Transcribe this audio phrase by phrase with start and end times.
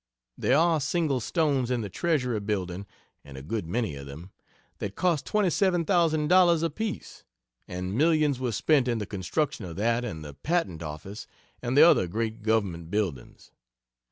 [0.35, 2.87] There are single stones in the Treasury building
[3.23, 4.31] (and a good many of them)
[4.79, 7.23] that cost twenty seven thousand dollars apiece
[7.67, 11.27] and millions were spent in the construction of that and the Patent Office
[11.61, 13.51] and the other great government buildings.